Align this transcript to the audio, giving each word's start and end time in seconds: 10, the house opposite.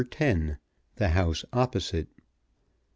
10, 0.09 0.57
the 0.95 1.09
house 1.09 1.45
opposite. 1.53 2.07